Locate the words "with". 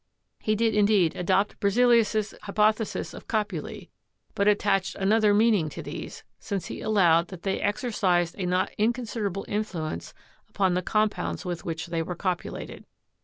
11.45-11.65